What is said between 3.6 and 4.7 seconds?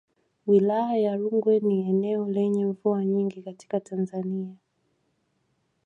Tanzania